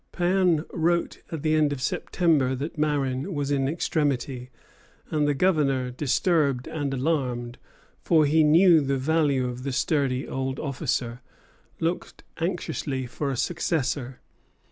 Péan 0.11 0.65
wrote 0.73 1.21
at 1.31 1.43
the 1.43 1.53
end 1.53 1.71
of 1.71 1.79
September 1.79 2.55
that 2.55 2.75
Marin 2.75 3.35
was 3.35 3.51
in 3.51 3.67
extremity; 3.67 4.49
and 5.11 5.27
the 5.27 5.35
Governor, 5.35 5.91
disturbed 5.91 6.67
and 6.67 6.91
alarmed, 6.91 7.59
for 8.01 8.25
he 8.25 8.43
knew 8.43 8.81
the 8.81 8.97
value 8.97 9.47
of 9.47 9.61
the 9.61 9.71
sturdy 9.71 10.27
old 10.27 10.59
officer, 10.59 11.21
looked 11.79 12.23
anxiously 12.39 13.05
for 13.05 13.29
a 13.29 13.37
successor. 13.37 14.19